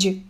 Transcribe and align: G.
G. 0.00 0.29